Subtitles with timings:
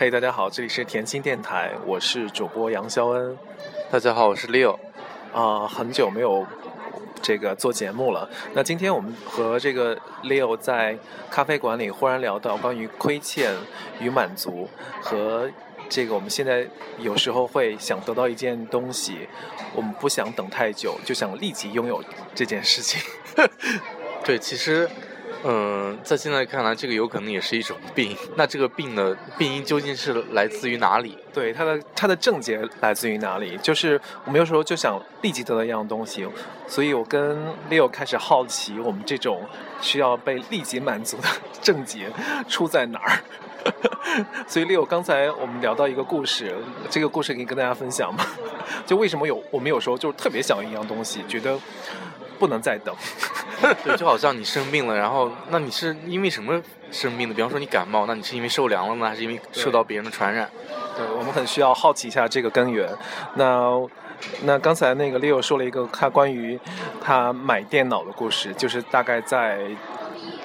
[0.00, 3.36] 嘿，大家好，这里是甜心电台，我是主播杨肖恩。
[3.90, 4.78] 大家好，我是 Leo。
[5.34, 6.46] 啊，很久没有
[7.20, 8.26] 这个做节目了。
[8.54, 9.94] 那今天我们和这个
[10.24, 10.98] Leo 在
[11.30, 13.54] 咖啡馆里忽然聊到关于亏欠
[14.00, 14.70] 与满足，
[15.02, 15.50] 和
[15.90, 16.66] 这个我们现在
[16.98, 19.28] 有时候会想得到一件东西，
[19.74, 22.02] 我们不想等太久，就想立即拥有
[22.34, 23.02] 这件事情。
[24.24, 24.88] 对，其实。
[25.42, 28.14] 嗯，在现在看来，这个有可能也是一种病。
[28.36, 31.16] 那这个病的病因究竟是来自于哪里？
[31.32, 33.56] 对，它的它的症结来自于哪里？
[33.62, 36.26] 就是我们有时候就想立即得到一样东西，
[36.66, 37.38] 所以我跟
[37.70, 39.42] Leo 开始好奇，我们这种
[39.80, 41.28] 需要被立即满足的
[41.62, 42.10] 症结
[42.46, 43.18] 出在哪儿？
[44.46, 46.54] 所以 Leo 刚才我们聊到一个故事，
[46.90, 48.24] 这个故事可以跟大家分享吗？
[48.84, 51.58] 就为什么有我们有时候就特别想要一样东西，觉得
[52.40, 52.94] 不能再等。
[53.84, 57.34] 对，就好像你生病了，然后那你是因为什么生病的？
[57.34, 60.50] 比方说你感冒，那你是因为受凉了呢，还是因为受到别人的传染？
[60.96, 62.88] 对，我们很需要好奇一下这个根源。
[63.34, 63.70] 那
[64.44, 66.58] 那刚才那个 Leo 说了一个他关于
[67.02, 69.60] 他买电脑的故事，就是大概在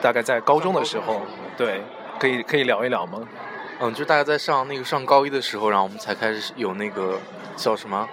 [0.02, 1.22] 大概在高中的时候，
[1.58, 1.82] 对，
[2.20, 3.22] 可以可以聊一聊吗？
[3.80, 7.20] 嗯，就大概在上那个上高一的时候，然后我们才开始有那个
[7.56, 8.08] 叫什么？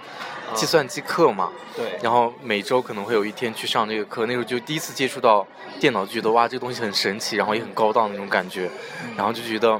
[0.53, 5.45] 计算机课嘛，对，然后每周可能会有一天去上这个课，那时候就第一次接触到
[5.79, 8.69] 电脑，就觉得哇，这个东西很神奇，然后也很高档那种感觉，
[9.17, 9.79] 然后就觉得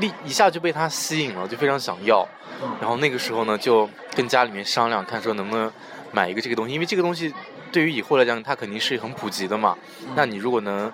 [0.00, 2.26] 立一下就被它吸引了，就非常想要，
[2.80, 5.70] 然后那个时候呢，就跟家里面商量，看说能不能
[6.12, 7.32] 买一个这个东西，因为这个东西
[7.70, 9.76] 对于以后来讲，它肯定是很普及的嘛，
[10.14, 10.90] 那你如果能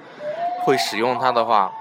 [0.65, 1.73] 会使用它的话。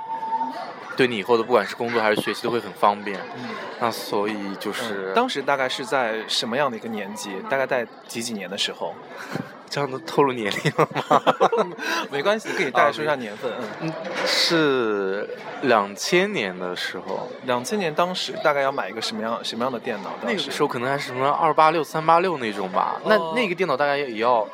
[1.02, 3.50] 对你以后的不管是工作还是学习都会很方便，嗯，
[3.80, 7.32] 那所以就是当时大概是在什么样的一个年纪？
[7.50, 8.94] 大概在几几年的时候？
[9.68, 11.20] 这样都透露年龄了吗？
[12.12, 13.52] 没关系，可以大概说一下年份。
[13.80, 13.92] 嗯，
[14.28, 15.28] 是
[15.64, 17.28] 两千年的时候。
[17.46, 20.12] 两千年当时大概要买一个什么样什么样的电脑？
[20.22, 23.02] 那个时候可能还是什么二八六、三八六那种吧。
[23.06, 24.48] 那那个电脑大概也要。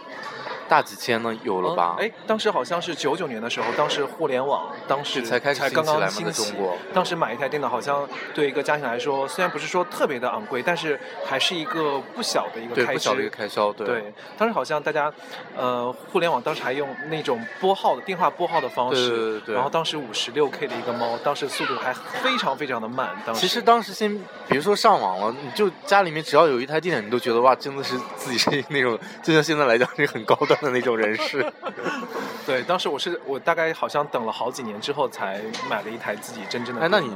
[0.67, 1.35] 大几千呢？
[1.43, 1.95] 有了吧？
[1.99, 6.53] 哎，当时好像是九九年的时候，当时互联网当时才开始才刚刚兴起。
[6.93, 12.93] 当时买一台电脑，好像对一个家庭来说，虽然不是说特别的昂贵，但是还是一个不小的一个开销。
[12.93, 13.71] 不小的一个开销。
[13.73, 15.11] 对，当时好像大家，
[15.55, 19.09] 呃，互联网当时还用那种拨号的电话拨号的方式。
[19.09, 19.55] 对对对。
[19.55, 23.09] 然后当时五十六 K 的一个猫，当时速度还非常非常的慢。
[23.25, 23.41] 当时。
[23.41, 24.13] 其实当时先，
[24.47, 31.45] 比如说上网了，你就家里面只要有一台电脑，你都觉得哇，真的是自己是那种，就像现在来讲是很高端 的那种人士。
[32.45, 36.81] 对，当时我是我大概好像等了好几年之后才买了一台自己真正的。
[36.81, 37.15] 哎，那你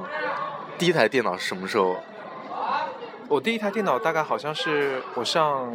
[0.78, 1.96] 第一台电脑是什么时候？
[3.28, 5.74] 我第一台电脑大概好像是我上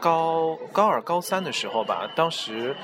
[0.00, 2.74] 高高二高三的时候吧，当时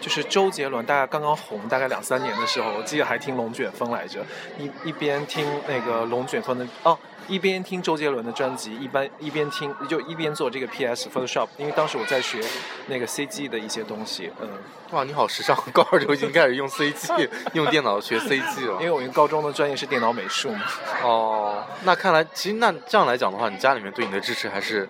[0.00, 4.26] 就是周杰伦大概刚刚红，大概两三年的时候，我记得还听龙卷风来着，
[4.58, 6.98] 一一边听那个龙卷风的哦。
[7.30, 12.40] 一边听周杰伦的专辑，一般一边听就一边做这个 PS Photoshop，因为当时我在学
[12.88, 14.32] 那个 CG 的一些东西。
[14.40, 14.48] 嗯，
[14.90, 18.72] 哇，你好时尚，高二就已经开始用 CG， 用电脑学 CG 了。
[18.80, 20.62] 因为我们高中的专业是电脑美术嘛。
[21.04, 24.88] 哦，那看来其实那这样来讲的话，你家里面对你的支持还是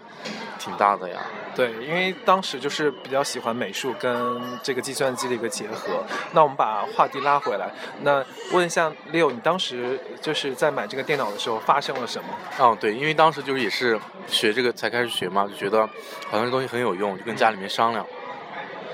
[0.60, 1.18] 挺大的呀。
[1.56, 6.04] 对，因为当时就是比较喜欢美术跟这个计算机的一个结合。
[6.32, 7.68] 那我们把话题拉回来，
[8.02, 12.28] 那问一下 Leo，你当时就是在买这个电脑的时候发生了什么？
[12.58, 13.98] 哦，对，因为当时就是也是
[14.28, 15.84] 学这个才开始学嘛，就觉得
[16.28, 18.06] 好像这东西很有用，就跟家里面商量，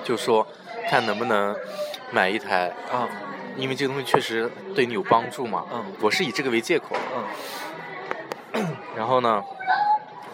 [0.04, 0.46] 就说
[0.88, 1.54] 看能不能
[2.10, 3.06] 买一台啊，
[3.56, 5.64] 因为这个东西确实对你有帮助嘛。
[5.72, 6.96] 嗯，我是以这个为借口。
[8.54, 9.42] 嗯， 然后呢？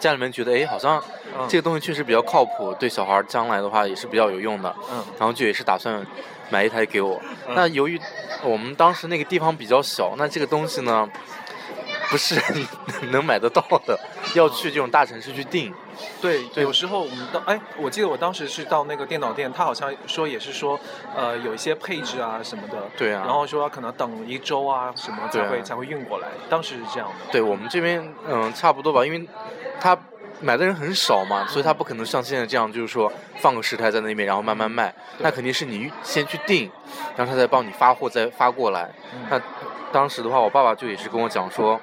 [0.03, 1.01] 家里面觉得哎，好像
[1.47, 4.75] 这个东西确实比较靠谱，对小孩将来的话也是比较有用的。
[4.91, 6.05] 嗯，然后就也是打算
[6.49, 7.21] 买一台给我。
[7.55, 7.97] 那由于
[8.43, 11.07] 我们当时那个地方比较小，那这个东西呢
[12.11, 12.35] 不是
[13.11, 13.97] 能买得到的，
[14.35, 15.73] 要去这种大城市去订。
[16.21, 20.77] 对，有时候我们到哎，我记得我当时是到那个电脑店，他好像说也是说
[21.15, 22.77] 呃有一些配置啊什么的。
[22.97, 23.23] 对啊。
[23.25, 27.31] 然后说可能等一周啊什么才会才会运过来，当时是这样的。
[27.31, 29.25] 对我们这边嗯差不多吧，因为。
[29.83, 29.97] 他
[30.39, 34.93] 买的人很少嘛，所以他不可能像现在这样，就是说放个十台在那边，然后慢慢卖。
[35.17, 36.71] 那肯定是你先去订，
[37.17, 38.89] 然后他再帮你发货，再发过来。
[39.29, 39.37] 那
[39.91, 41.77] 当时的话，我爸爸就也是跟我讲说，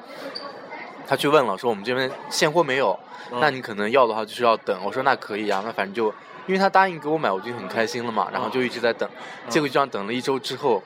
[1.06, 2.98] 他去问了，说我们这边现货没有，
[3.32, 4.80] 那你可能要的话就是要等。
[4.82, 6.06] 我说那可以啊，那反正就
[6.46, 9.06] 因为他答应给我买，我就很开心了嘛，然后就一直在等。
[9.50, 10.82] 结果就这样等了一周之后。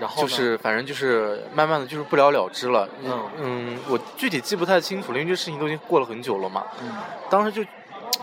[0.00, 2.88] 然后就是反正就是慢慢的就是不了了之了。
[3.02, 6.64] 嗯嗯，我具体记不太清楚了，因为这事情都已经过了很久了嘛。
[6.82, 6.90] 嗯。
[7.28, 7.62] 当时就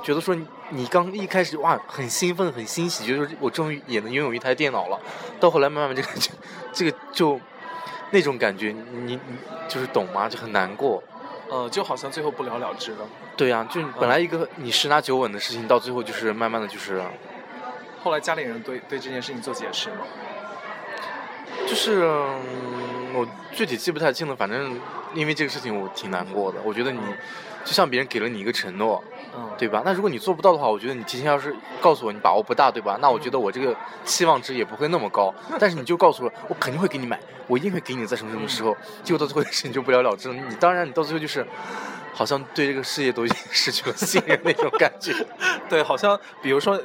[0.03, 0.35] 觉得说
[0.69, 4.99] 你刚一开始哇很兴奋很欣喜，就是我终于也能拥有一台电脑了。
[5.39, 6.31] 到后来慢慢这个就
[6.73, 7.39] 这个就
[8.11, 9.37] 那种感觉，你你
[9.67, 10.29] 就是懂吗？
[10.29, 11.03] 就很难过。
[11.49, 13.07] 呃，就好像最后不了了之了。
[13.37, 17.03] 对呀，就本来一个你十拿九稳的事情，到最后就是慢慢的就是。
[18.03, 19.97] 后来家里人对对这件事情做解释吗？
[21.67, 22.05] 就是
[23.13, 24.79] 我具体记不太清了，反正
[25.13, 26.59] 因为这个事情我挺难过的。
[26.63, 26.99] 我觉得你
[27.63, 29.03] 就像别人给了你一个承诺，
[29.35, 29.81] 嗯，对吧？
[29.83, 32.97] 那如果你做不到的话，我觉得你提前要是告诉我你把握不大，对吧？
[33.01, 35.33] 那我觉得我这个期望值也不会那么高。
[35.59, 38.75] 但是你就告诉我，我肯定会给你买，我一定会给你在什么什么时候。
[39.03, 40.35] 结果到最后的事情就不了了之了。
[40.35, 41.45] 你当然你到最后就是
[42.13, 45.13] 好像对这个事业都已经失去了信任那种感觉。
[45.67, 46.79] 对，好像比如说。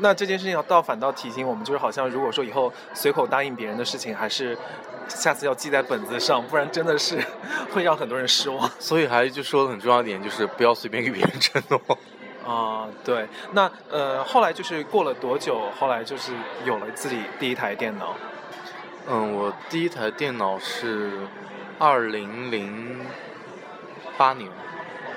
[0.00, 4.56] 那这件事情要倒反倒提醒我们，就是好像如果说以后随口答应别人的事情，还是
[5.08, 7.18] 下次要记在本子上，不然真的是
[7.72, 8.70] 会让很多人失望。
[8.78, 11.80] 所以还就说的很重要一点，就是不要随便给别人承诺。
[12.46, 13.28] 啊，对。
[13.52, 15.70] 那呃，后来就是过了多久？
[15.78, 16.32] 后来就是
[16.64, 18.16] 有了自己第一台电脑。
[19.08, 21.10] 嗯，我第一台电脑是
[21.78, 23.00] 二零零
[24.16, 24.50] 八年。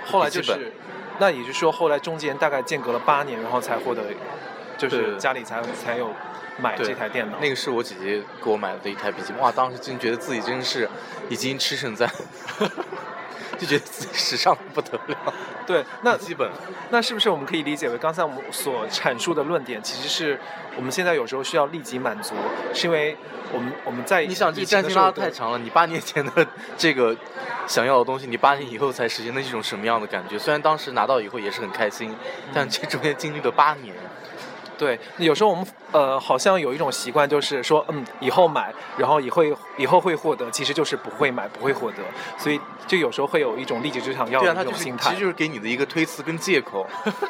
[0.06, 0.74] 后来就是，
[1.18, 4.04] 那也就是说，后来中间大概间隔了八年，然后才获得。
[4.77, 6.11] 就是家里才才有
[6.59, 10.89] 买这台电脑，那个是我姐姐给我买的一台笔记本，哇，当时真觉得自己真是
[11.29, 12.07] 已经驰骋在，
[13.57, 15.33] 就觉得自己时尚不得了。
[15.65, 16.49] 对，那基本，
[16.89, 20.39] 那是不是我们可以理解为刚才我们所阐述的论点，其实是
[20.75, 22.35] 我们现在有时候需要立即满足，
[22.73, 23.15] 是因为
[23.53, 26.47] 我们我们在你想这战线拉的太长了，你八年前的
[26.77, 27.15] 这个
[27.65, 30.37] 想要的东西，你八年以后才实现，那是一种什么样的感觉？
[30.37, 32.13] 虽然当时拿到以后也是很开心，
[32.53, 33.95] 但这中间经历了八年。
[34.77, 39.43] 对，有时候我们呃好像有一种习惯，就是说，嗯，以后买，然后以后
[39.77, 41.97] 以后会获得，其实就是不会买，不会获得，
[42.37, 46.85] 所以就有时候会有一种立即就想要的那种心态，其实就是给你的一个推辞跟借口。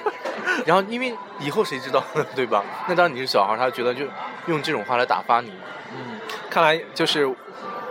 [0.66, 2.64] 然后因为以后谁知道呢，对吧？
[2.88, 4.06] 那当你是小孩，他觉得就
[4.46, 5.52] 用这种话来打发你。
[5.92, 6.20] 嗯，
[6.50, 7.30] 看来就是，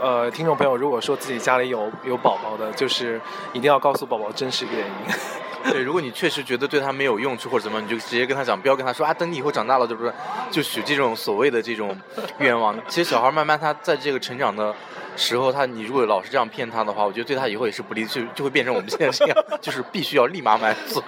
[0.01, 3.21] 呃，听众朋友，如果说自己家里有有宝宝的，就是
[3.53, 5.15] 一定要告诉宝宝真实原因。
[5.71, 10.13] 对，如果你确实觉得对他没有用处或者怎么，你就直接跟他讲，不要跟他说啊，等你以后长大了，就是
[10.51, 11.97] 就许这种所谓的这种
[12.39, 12.77] 愿望。
[12.89, 14.75] 其实小孩慢慢他在这个成长的
[15.17, 21.03] 时候，他你如果老是这样骗他的话，我觉得对他以后也是不利，就就会变成我们现在这样，就是必须要立马满足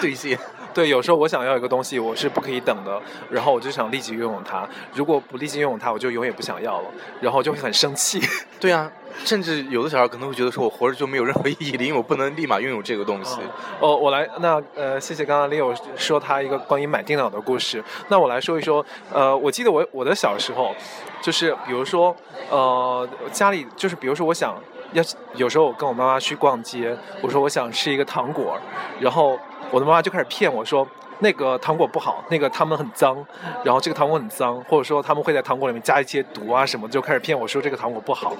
[0.00, 0.38] 兑现。
[0.76, 3.00] 对，有时候我想要一个东西，我是不可以等的，
[3.30, 4.68] 然后我就想立即拥有它。
[4.92, 8.20] 如果不立即拥有它，我就永远不想要了，然后就会很生气。
[8.60, 8.92] 对啊，
[9.24, 13.40] 甚至有的小孩可能会觉得说，我活着就没有任何意义了，因为我不能立马拥有这个东西。
[13.80, 17.82] 哦，我来，那呃，谢谢刚刚 Leo 说他一个关于买电脑的故事。
[18.08, 20.74] 那我来说一说，呃，我记得我我的小时候，
[21.22, 22.14] 就是比如说，
[22.50, 24.54] 呃，家里就是比如说，我想
[24.92, 25.02] 要
[25.36, 28.58] 有时候我跟我妈妈去逛街，我说我想吃一个糖果，
[29.00, 29.38] 然后。
[29.70, 30.86] 我的妈妈就开始骗我说，
[31.18, 33.16] 那个糖果不好，那个他们很脏，
[33.64, 38.34] 然后这个糖果很脏，或者说他们会在糖果里面加一些毒啊什么，就开始骗我说这个糖果不好。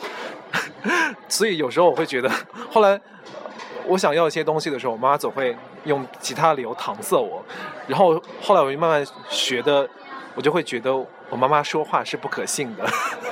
[1.28, 2.31] 所以有时候我会觉得，
[2.70, 3.00] 后来
[3.87, 7.44] 我想要一些东西的时候，我妈总会用其他理由搪塞我，
[7.87, 9.88] 然后后来我就慢慢学的，
[10.34, 10.94] 我就会觉得
[11.28, 12.87] 我妈妈说话是不可信的。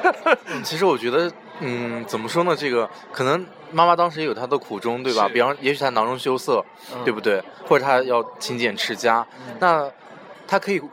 [0.65, 2.55] 其实我觉得，嗯，怎么说呢？
[2.57, 3.47] 这个可能。
[3.73, 5.29] 妈妈当时也有她的苦衷，对吧？
[5.29, 6.65] 比方，也许她囊中羞涩，
[7.05, 7.43] 对不对？
[7.67, 9.27] 或者她要勤俭持家，
[9.59, 9.91] 那
[10.47, 10.89] 她可以就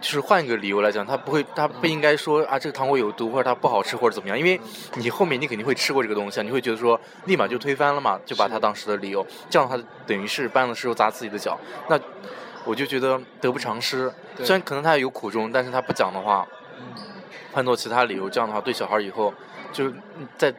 [0.00, 4.38] 是换一个理由来讲，她不会，她不应该说啊，这个糖果有毒，或者它不好吃，或者怎么样？
[4.38, 4.58] 因为
[4.94, 11.58] 你后面你肯定会吃过这个东西，你会觉得说立马就推翻了嘛，就把她当时的理由，这样她等于是搬了石头砸自己的脚。
[11.90, 12.00] 那
[12.64, 14.10] 我就觉得得不偿失。
[14.38, 16.46] 虽然可能她有苦衷，但是她不讲的话，
[17.52, 19.34] 换做其他理由，这样的话对小孩以后
[19.74, 19.94] 就是
[20.38, 20.54] 在。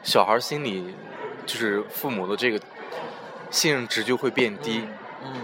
[0.00, 0.94] 小孩心里，
[1.44, 2.60] 就是父母的这个
[3.50, 4.84] 信任值就会变低。
[5.24, 5.42] 嗯，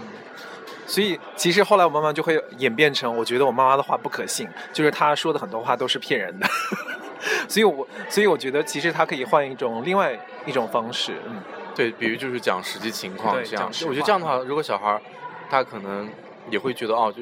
[0.87, 6.47] 所以其实后来我妈妈就会演变成，我觉得我妈妈的话不可信，就是她说的很多话都是骗人的。
[7.49, 11.13] 所以我所以我觉得其实她可以换一种另外一种方式。
[11.27, 11.35] 嗯，
[11.75, 13.67] 对，比如就是讲实际情况这样。
[13.85, 14.99] 我觉得这样的话，如果小孩
[15.49, 16.09] 他可能
[16.49, 17.21] 也会觉得哦，就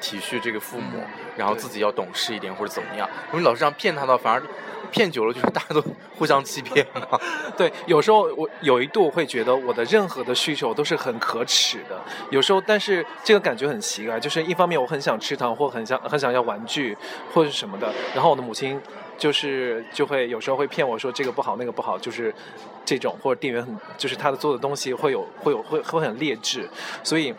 [0.00, 1.00] 体恤这个父母，
[1.36, 3.08] 然后自己要懂事一点或者怎么样。
[3.32, 4.42] 因为老是这样骗他的话，反而。
[4.90, 5.84] 骗久了，就是大家都
[6.18, 7.20] 互相欺骗嘛。
[7.58, 12.00] 对，有时候我有一度会觉得我的任何的需求都是很可耻的。
[12.30, 16.96] 有时候，但是这个感觉很奇怪，就是一方面我很想吃糖，或很想很想要玩具，
[17.34, 17.92] 或者是什么的。
[18.14, 18.80] 然后我的母亲
[19.18, 22.34] 就是就会有时候会骗我说这个不好那个不好，就是
[22.82, 26.66] 这种或者店员很就是他的做的东西会有会有会会很劣质，
[27.04, 27.34] 所以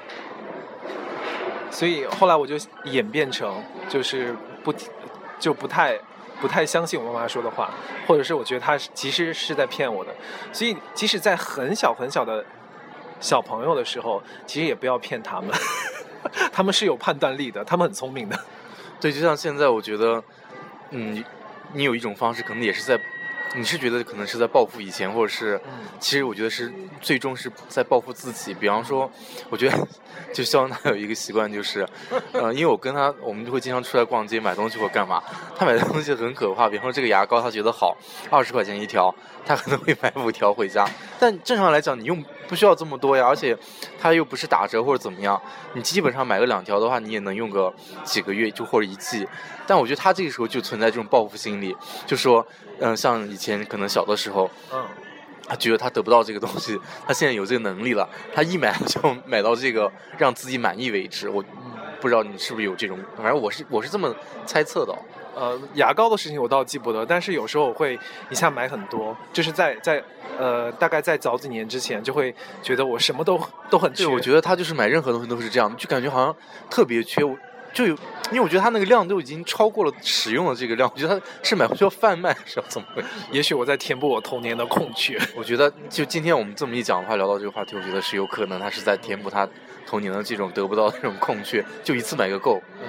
[1.71, 4.73] 所以后来我就演变成就是不
[5.39, 5.99] 就不太。
[6.41, 7.69] 不太相信我妈妈说的话，
[8.07, 10.15] 或者是我觉得她其实是在骗我的，
[10.53, 12.45] 所以即使在很小很小的
[13.19, 15.51] 小朋友的时候，其实也不要骗他们，
[16.49, 18.39] 他们是有判断力的，他们很聪明的。
[19.01, 20.23] 对，就像现在，我觉得，
[20.91, 21.21] 嗯，
[21.73, 22.97] 你有一种方式，可能也是在
[23.55, 25.59] 你是觉得可能是在报复以前，或者是，
[25.99, 28.53] 其实我觉得是最终是在报复自己。
[28.53, 29.09] 比方说，
[29.49, 29.87] 我觉得
[30.31, 31.87] 就肖恩他有一个习惯，就是，
[32.31, 35.21] 呃，因为我跟他，我们就会经常出来逛街买东西或干嘛。
[35.57, 37.97] 他买的东西很可怕，比方说这个牙膏，他觉得好，
[38.29, 39.13] 二十块钱一条，
[39.45, 40.87] 他可能会买五条回家。
[41.19, 43.55] 但正常来讲，你用不需要这么多呀，而且
[43.97, 45.39] 他又不是打折或者怎么样，
[45.73, 49.25] 你基本上买个两条的话，你也能用个几个月就或者一季。
[49.67, 52.45] 但我觉得他这个时候就存在这种报复心理，就说。
[52.81, 54.81] 嗯，像以前可能小的时候，嗯，
[55.45, 61.27] 他觉得他得不到这个东西， 他现在有这个能力了，他一买就买到这个让自己满意为止。
[61.27, 61.43] 我
[61.99, 64.15] 不知道你是不是有这种，反正我是我是这么
[64.45, 64.97] 猜测的。
[65.39, 67.97] 呃，牙膏的事情我倒记不得，但是有时候我会
[68.29, 70.03] 一下买很多，就是在在
[70.37, 74.05] 呃大概在早几年之前就会觉得我什么都都很缺。
[74.05, 76.35] 我觉得他就是买任何东西都是这样，就感觉好像
[76.69, 77.21] 特别缺。
[77.71, 77.93] 就有，
[78.31, 83.07] 因为我觉得他那个量都已经超过了使用的这个量，我觉得他是买回去要贩卖，是要怎么回事？
[83.31, 85.19] 也许我在填补我童年的空缺。
[85.35, 89.47] 我觉得，就今天我们这么一讲的话，聊到这个话题，我觉得是有可能他是在填补他
[89.85, 92.59] 童年的这种得不到的这种空缺，就一次买个够。
[92.81, 92.87] 嗯，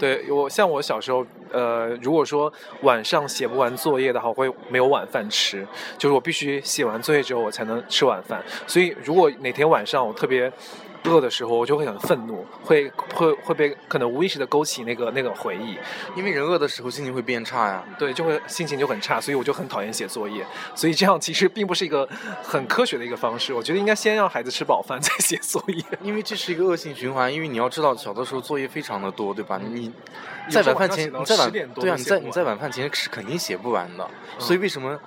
[0.00, 2.52] 对我像我小时候，呃，如果说
[2.82, 5.64] 晚上写不完作业的话，会没有晚饭吃，
[5.96, 8.42] 就是我必须写完作业之后我才能吃晚饭。
[8.66, 10.50] 所以如果哪天晚上我特别。
[11.04, 15.78] 饿的时候，我就会很愤怒，会会会被可能无意识的勾起那个那个回忆，
[16.14, 22.08] 因为人饿的时候心情会变差呀，对，就会心情就很差，所以我就很讨厌写作业，所以这样其实并不是一个
[22.42, 29.58] 很科学的一个方式，我觉得应该先让孩子吃饱饭 再写作业，因为这是一个恶性循环，因为你要知道小的时候作业非常的多，对吧？
[29.62, 29.90] 你
[30.50, 34.06] 在晚饭前，你在晚对啊，你在你在晚饭前是肯定写不完的，
[34.38, 34.98] 所以为什么？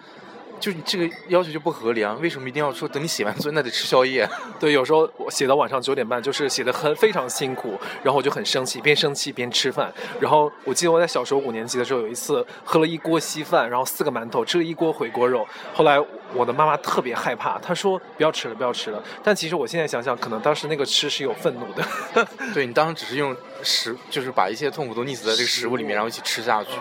[0.64, 2.18] 就你这个要求就不合理啊！
[2.22, 4.26] 为什么一定要说等你写完作业那得吃宵夜？
[4.62, 9.94] 对，有时候我写到晚上九点半，就是写的很非常辛苦，然后我就很生气，边生气边吃饭。
[10.22, 15.46] 然后我记得我在小时候五年级的时候，有一次喝了一锅稀饭，然后四个馒头，吃了一锅回锅肉。
[15.74, 16.00] 后来
[16.34, 19.04] 我的妈妈特别害怕，她说不要吃了，不要吃了。
[19.22, 21.86] 但其实我现在想想，可能当时那个吃是有愤怒的。
[22.56, 26.72] 对你当时只是用食，就是把一切痛苦都溺死在这个食物里面，然后一起吃下去。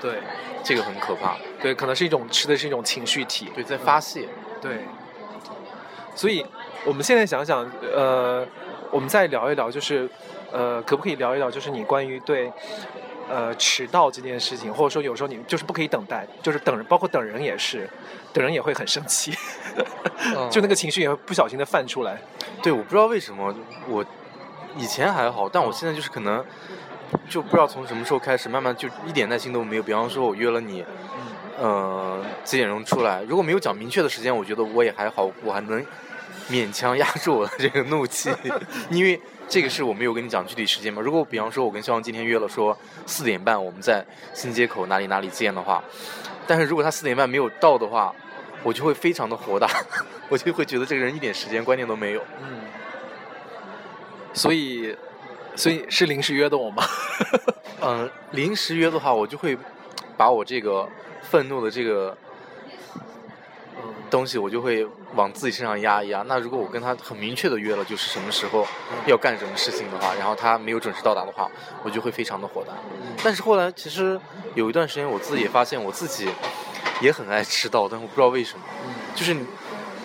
[0.00, 0.18] 对。
[0.64, 4.28] 这个很可怕，对，可能是一种吃的是一种情绪体，对，在发泄，
[4.60, 4.80] 对。
[6.14, 6.44] 所以，
[6.84, 8.46] 我们现在想想，呃，
[8.90, 10.10] 我们再聊一聊，就是，
[10.50, 12.52] 呃，可不可以聊一聊，就是你关于对，
[13.30, 17.88] 呃，迟到这件事情，或者说有时候你就是不可以等待，就是等人，包括等人也是，
[18.32, 19.32] 等人也会很生气，
[20.50, 22.20] 就那个情绪也会不小心的泛出来。
[22.62, 23.54] 对，我不知道为什么，
[23.88, 24.04] 我
[24.78, 26.44] 以前还好，但我现在就是可能。
[27.26, 29.82] 就不知道从什么时候开始，慢慢就一点耐心都没有。
[29.82, 30.84] 比方说，我约了你，
[31.58, 33.22] 嗯，几点钟出来？
[33.22, 35.82] 如果没有讲明确的时间，我觉得我也还好，我还能
[36.50, 38.30] 勉强压住我的这个怒气，
[38.90, 39.18] 因为
[39.48, 41.00] 这个是我没有跟你讲具体时间嘛。
[41.00, 44.04] 如果比方说，我跟肖王今天约了说四点半我们在
[44.34, 45.82] 新街口哪里哪里见的话，
[46.46, 48.14] 但是如果他四点半没有到的话，
[48.62, 49.66] 我就会非常的火大，
[50.28, 52.22] 我就会觉得这个人一点时间观念都没有。
[52.42, 52.60] 嗯，
[54.38, 54.96] 所以。
[55.56, 56.84] 所以是临时约的我吗？
[57.82, 59.58] 嗯，临时约的话，我就会
[60.16, 60.88] 把我这个
[61.20, 62.16] 愤怒的这个
[64.08, 66.22] 东西，我就会往自己身上压一压。
[66.28, 68.64] 那如果我跟他很明确的约了，就是什么时候
[69.04, 71.50] 要干什么事情的话，然后他没有准时到达的话，
[71.82, 72.72] 我就会非常的火大。
[73.24, 74.20] 但是后来其实
[74.54, 76.28] 有一段时间，我自己也发现我自己
[77.00, 78.64] 也很爱迟到，但我不知道为什么。
[79.16, 79.36] 就是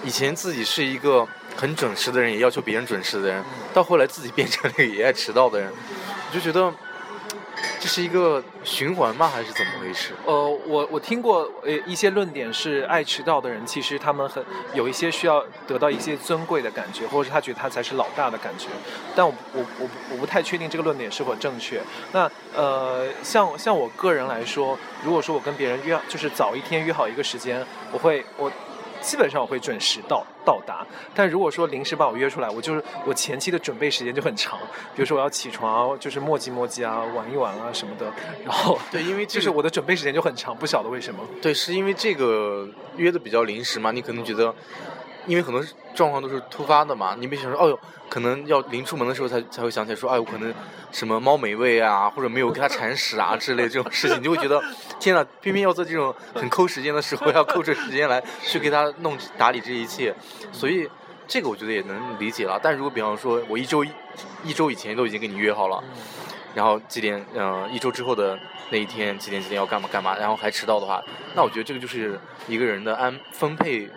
[0.03, 1.27] 以前自己是一个。
[1.55, 3.43] 很准时的人也要求别人准时的人，
[3.73, 6.73] 到后来自己变成了一个也爱迟到的人，我就觉得
[7.79, 9.27] 这是一个循环吗？
[9.27, 10.13] 还是怎么回事？
[10.25, 14.43] 呃，我我听过呃一些论点是，爱迟到的人其实他们很
[14.73, 18.67] 有一些需要得到一些尊贵的感觉，或者是他觉得他才是老大的感觉。
[19.15, 21.81] 但我我我我不太确定这个论点是否正确。
[22.11, 28.51] 那呃，像像我个人来说，如果说我跟别人约就是早一天约好一个时间，我会我。
[29.03, 34.57] 基本上我会准时到到达，但如果说临时把我约出来，我就是我前期的准备时间就很长。
[34.95, 38.11] 比如说我要起床，就是磨叽磨叽啊，玩一玩啊什么的。
[38.43, 41.19] 然后对，因为 就是我的准备时间就很长，不晓得为什么。
[41.41, 43.91] 对，是因为这个约的比较临时嘛？
[43.91, 44.55] 你可能觉得。
[45.25, 45.63] 因为很多
[45.95, 50.53] 状况都是突发的嘛，你没想说，哦哟，可能要临出门的时候才才会想起来说，哎，我可能
[50.91, 54.61] 什么猫没喂啊，或者没有给它铲屎啊之类这种事情，你就会觉得，
[54.99, 60.13] 天呐，偏偏要在这种很抠时间的时候，要抠出时间来去给它弄打理这一切，
[60.51, 60.89] 所以
[61.27, 62.59] 这个我觉得也能理解了。
[62.61, 63.85] 但如果比方说我一周
[64.43, 65.81] 一周以前都已经跟你约好了，
[66.53, 68.37] 然后几点，嗯，一周之后的
[68.71, 71.01] 那一天几点几点要干嘛干嘛，然后还迟到的话，
[71.33, 73.89] 那我觉得这个就是一个人的安分配。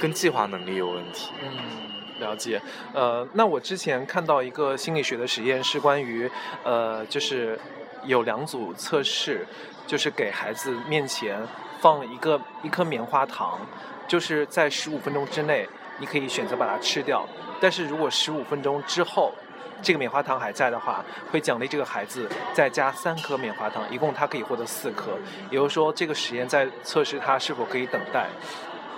[0.00, 1.30] 跟计划能力有问题。
[1.42, 2.60] 嗯，了解。
[2.92, 6.30] 呃，那我之前看到一个心理学的实验，是关于，
[6.64, 7.58] 呃，就是
[8.04, 9.46] 有两组测试，
[9.86, 11.40] 就是给孩子面前
[11.80, 13.60] 放一个一颗棉花糖，
[14.06, 15.68] 就是在十五分钟之内，
[15.98, 17.26] 你可以选择把它吃掉。
[17.60, 19.32] 但是如果十五分钟之后，
[19.80, 25.16] 这个棉花糖还在的话，会奖励这个孩子再加三颗棉花糖，一共他可以获得四颗。
[25.50, 28.26] 也就是说，这个实验在测试他是否可以等待。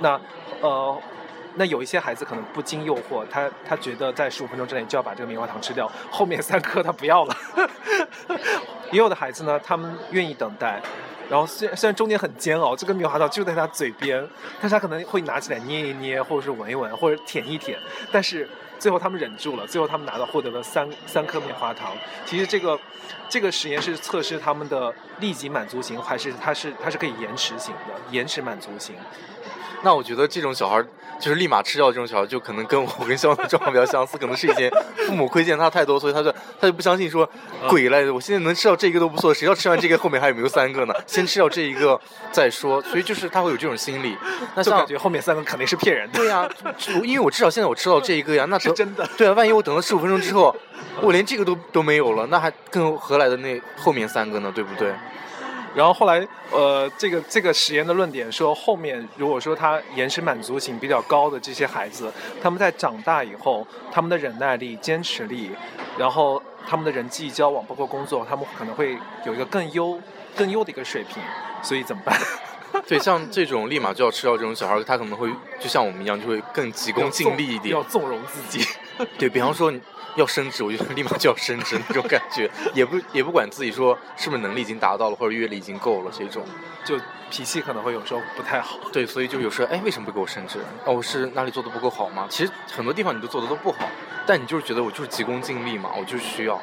[0.00, 0.20] 那，
[0.60, 0.98] 呃，
[1.54, 7.36] 那有一些孩子可能不经诱惑，他他觉得在十五分钟之内就要把这个棉花糖吃掉，后面三颗他不要了。
[8.92, 10.80] 也有的孩子呢，他们愿意等待，
[11.28, 14.26] 然后虽然虽然中间很煎熬，这个棉花糖就在他嘴边，
[14.60, 17.78] 但是他可能会拿起来捏一捏，或者是闻一闻，或者舔一舔，
[18.10, 18.48] 但是。
[18.80, 21.92] 最后他们忍住了，最后他们拿到获得了三三颗棉花糖。
[22.24, 22.80] 其实这个
[23.28, 28.96] 这个实验是测试他们的立即满足型，还是它是它是可以延迟型的延迟满足型。
[29.82, 30.82] 那我觉得这种小孩
[31.18, 34.70] 就是立马吃掉这种小孩，就可能跟我跟肖的状况比较相似，可能是以前
[35.06, 37.28] 父母亏欠他太多，所以他就他就不相信说
[37.68, 40.94] 鬼来，我现在能吃到这个都不错，谁要吃完这个后面还有没有三个呢？
[41.06, 41.98] 先吃掉这一个
[42.30, 44.16] 再说，所以就是他会有这种心理。
[44.54, 46.18] 那就感觉后面三个肯定是骗人的。
[46.18, 46.48] 对呀，
[47.02, 49.06] 因为我至少现在我吃到这一个呀，那是真的。
[49.16, 50.54] 对啊，万一我等了十五分钟之后，
[51.00, 54.50] 我连这个都都没有了，那还更何来的那后面三个呢？
[54.54, 54.92] 对不对？
[55.74, 62.12] 然后后来，呃，这个这个实验的论点说，后面如果说他延迟满足型比较高的这些孩子，
[62.42, 65.50] 他们在长大以后，他们的忍耐力、坚持力，
[65.96, 70.00] 然后他们的人际交往，包括工作，他们可能会有一个更优、
[70.36, 71.22] 更优的一个水平。
[71.62, 72.18] 所以怎么办？
[72.86, 78.66] 对，像这种立马就要吃掉这种小孩，他可能会就像我们一样，就会更急功近利一点，要纵容自己。
[79.18, 79.72] 对比方说。
[80.16, 86.44] 要升职，我就立马就要升职那种感觉，也不也不管自己说是不是能力已经达到了，或者阅历已经够了这种，
[86.84, 86.98] 就
[87.30, 88.76] 脾气可能会有时候不太好。
[88.92, 90.58] 对，所以就有时候，哎，为什么不给我升职？
[90.84, 92.26] 哦，我是哪里做的不够好吗？
[92.28, 93.88] 其实很多地方你都做的都不好，
[94.26, 96.60] 但你就是觉得我就是急功近利嘛，我就需要。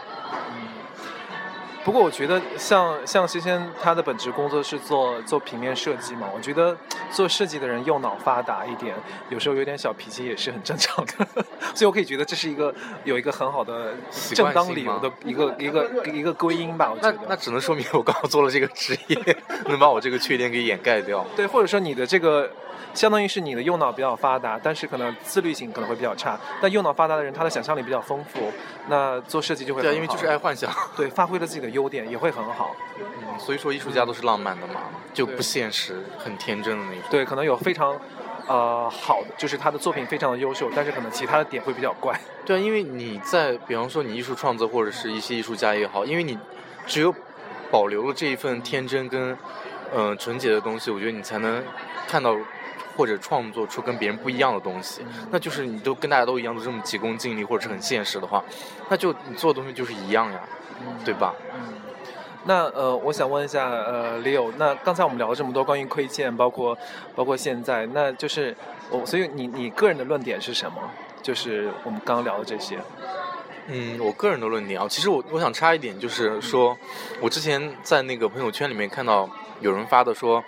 [1.88, 6.28] 不过我觉得像像仙仙，她的本职工作是做做平面设计嘛。
[6.36, 6.76] 我觉得
[7.10, 8.94] 做设计的人右脑发达一点，
[9.30, 11.26] 有时候有点小脾气也是很正常的。
[11.74, 16.92] 所以我可以觉得这是一个有一个很好的正当理由的一个一个一个归因吧。
[16.94, 21.26] 我觉得那只能说明我刚好做了这个职业，能把我这个缺点给掩盖掉。
[21.38, 22.52] 对，或者说你的这个。
[22.94, 26.40] 相当于是你的右脑比较发达，但是可能自律性可能会比较差。
[26.60, 28.52] 但右脑发达的人，他的想象力比较丰富，
[28.88, 32.76] 那做设计就会对，因为就是爱幻想，对，发挥了自己的优点也会很好。
[33.00, 34.82] 嗯，所以说艺术家都是浪漫的嘛，
[35.14, 37.04] 就不现实，很天真的那种。
[37.12, 37.96] 对，可能有非常，
[38.48, 42.20] 呃，好的，就是他的作品非常的优秀，但是可能其他的点会比较怪。
[42.44, 46.36] 对，因为你在，比方说你艺术创作或者是一些艺术家也好，因为你
[46.88, 47.14] 只有
[47.70, 49.38] 保留了这一份天真跟
[49.94, 51.64] 嗯纯洁的东西，我觉得你才能
[52.08, 52.36] 看到。
[52.98, 58.44] 或者创作出跟别人不一样的东西，那就是你都跟大家都一样，都这么急功近利，或者是很现实的话，
[58.90, 60.40] 那就你做的东西就是一样呀，
[61.04, 61.34] 对吧？
[61.54, 61.74] 嗯。
[62.46, 66.78] 那呃，我想问一下呃，Leo，那刚才我们聊了这么多关于亏欠，包括
[67.16, 68.56] 包括现在，那就是
[68.90, 70.78] 我，所以你你个人的论点是什么？
[71.22, 72.80] 就是我们刚刚聊的这些。
[73.68, 76.78] 嗯，我个人的论点啊，其实我我想插一点，就是说
[77.20, 80.44] 我之前在那个朋友圈里面看到有人发的说。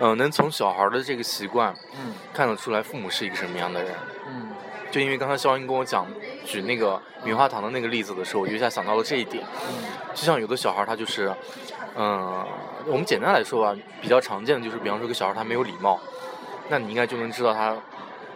[0.00, 3.92] 嗯，能从小孩的这个习惯，嗯，看得出来父母是一个什么样的人，
[4.26, 4.48] 嗯，
[4.90, 6.06] 就因为刚才肖英跟我讲
[6.44, 11.32] 举那个棉花糖的那个例子的时候，我就一下想到了这一点，嗯，就像有的小孩他就是，
[11.96, 12.44] 嗯，
[12.86, 15.98] 我们简单来说吧，比较常见的就是，比方说个小孩他没有礼貌，
[16.68, 17.76] 那你应该就能知道他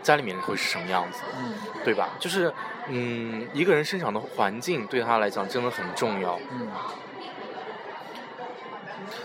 [0.02, 2.10] 家里面会是什么样子，嗯，对吧？
[2.18, 2.52] 就是，
[2.88, 6.68] 嗯，一个人生长的环境对他来讲真的很重要，嗯。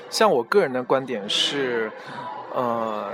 [0.10, 1.90] 像我个人的观点是，
[2.54, 3.14] 呃，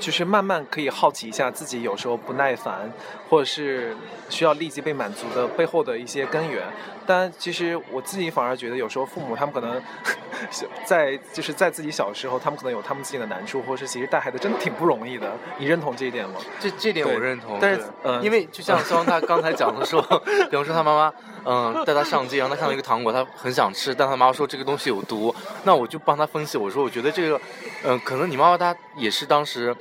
[0.00, 2.90] 就是慢慢可以好奇一下自己有时候不耐烦，
[3.28, 3.94] 或者是
[4.28, 6.62] 需要立即被满足的背后的一些根源。
[7.06, 9.82] 但其实我自己反而觉得，有时候父母他们可能
[10.86, 15.32] 在就是在自己小时候，他们可能有他们自己的难处，或者是其实带孩子真的挺不容易的。
[15.58, 16.36] 你认同这一点吗？
[16.60, 17.58] 这这点我认同。
[17.60, 20.00] 但是，呃，因为就像肖他刚才讲的说，
[20.50, 21.12] 比方说他妈妈。
[21.42, 25.34] 嗯，带他上街，然后他看到一个糖果，他很想吃，但他妈妈说这个东西有毒，
[25.64, 27.40] 那我就帮他分析，我说我觉得这个，
[27.84, 29.74] 嗯，可能你妈妈她也是当时，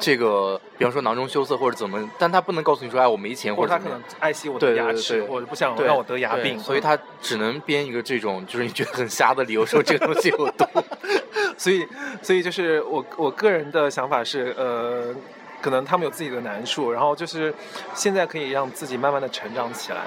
[0.00, 10.64] 这个，比方说囊中羞涩或者怎么，但她不能告诉你说，哎，我没钱，或者她可能爱惜我的牙齿，或者不想让我得牙病，所以她只能编一个这种就是你觉得很瞎的理由，说这个东西有毒，
[11.58, 11.86] 所以，
[12.22, 15.14] 所以就是我我个人的想法是，呃。
[15.62, 17.54] 可能他们有自己的难处，然后就是
[17.94, 20.00] 现在可以让自己慢慢的成长起来。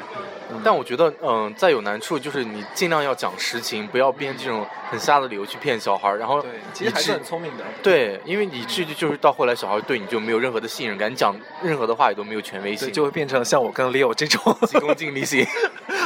[0.64, 6.18] 但我觉得，嗯，再有难处，就是你尽量要讲实情，不要编这种很瞎的理由去骗小孩儿。
[6.18, 7.64] 然后，对，其实还是很聪明的。
[7.82, 15.46] 对，因为你至于就是到后来，小孩对你就没有任何的信任感，你讲任何的话也都没有权威性，就会变成像我跟 Leo 这种急功近利型。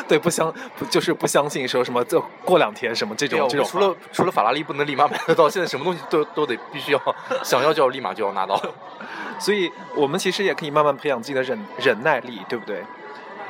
[0.10, 3.66] 对，不相不就是不相信说什么这过两天什么这种这种。
[3.66, 8.60] 除了除了法拉利不能立马买得到，现在什么东西都都得必须要想要就要立马就要拿到。
[9.40, 12.84] 所以我们其实也可以慢慢培养自己的忍忍耐力，对不对？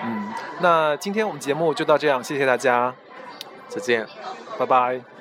[0.04, 2.93] 嗯，那今天我们节目就到这样，谢谢大家，
[3.69, 4.06] 再见，
[4.58, 5.19] 拜拜。